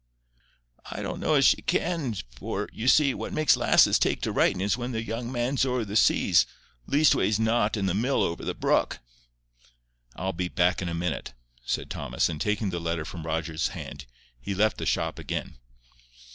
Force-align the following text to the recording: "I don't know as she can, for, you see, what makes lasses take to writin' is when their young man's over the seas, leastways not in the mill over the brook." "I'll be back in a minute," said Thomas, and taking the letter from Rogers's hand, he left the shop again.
"I 0.89 1.03
don't 1.03 1.19
know 1.19 1.35
as 1.35 1.45
she 1.45 1.61
can, 1.61 2.15
for, 2.31 2.67
you 2.73 2.87
see, 2.87 3.13
what 3.13 3.33
makes 3.33 3.55
lasses 3.55 3.99
take 3.99 4.19
to 4.23 4.31
writin' 4.31 4.59
is 4.59 4.75
when 4.75 4.93
their 4.93 4.99
young 4.99 5.31
man's 5.31 5.63
over 5.63 5.85
the 5.85 5.95
seas, 5.95 6.47
leastways 6.87 7.39
not 7.39 7.77
in 7.77 7.85
the 7.85 7.93
mill 7.93 8.23
over 8.23 8.43
the 8.43 8.55
brook." 8.55 8.97
"I'll 10.15 10.33
be 10.33 10.47
back 10.47 10.81
in 10.81 10.89
a 10.89 10.95
minute," 10.95 11.33
said 11.63 11.91
Thomas, 11.91 12.29
and 12.29 12.41
taking 12.41 12.71
the 12.71 12.81
letter 12.81 13.05
from 13.05 13.27
Rogers's 13.27 13.67
hand, 13.75 14.07
he 14.39 14.55
left 14.55 14.79
the 14.79 14.87
shop 14.87 15.19
again. 15.19 15.57